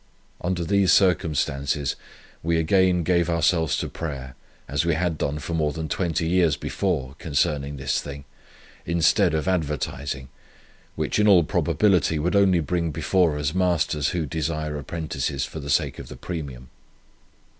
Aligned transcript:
Under 0.43 0.63
these 0.65 0.91
circumstances, 0.91 1.95
we 2.41 2.57
again 2.57 3.03
gave 3.03 3.29
ourselves 3.29 3.77
to 3.77 3.87
prayer, 3.87 4.33
as 4.67 4.83
we 4.83 4.95
had 4.95 5.15
done 5.15 5.37
for 5.37 5.53
more 5.53 5.71
than 5.71 5.87
twenty 5.87 6.27
years 6.27 6.57
before, 6.57 7.13
concerning 7.19 7.77
this 7.77 8.01
thing, 8.01 8.25
instead 8.83 9.35
of 9.35 9.47
advertising, 9.47 10.29
which, 10.95 11.19
in 11.19 11.27
all 11.27 11.43
probability, 11.43 12.17
would 12.17 12.35
only 12.35 12.61
bring 12.61 12.89
before 12.89 13.37
us 13.37 13.53
masters 13.53 14.07
who 14.09 14.25
desire 14.25 14.75
apprentices 14.75 15.45
for 15.45 15.59
the 15.59 15.69
sake 15.69 15.99
of 15.99 16.07
the 16.07 16.17
premium. 16.17 16.69